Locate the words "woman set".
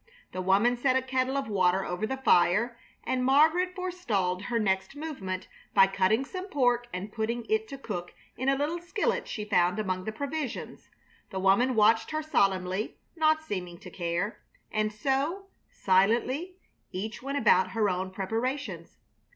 0.41-0.95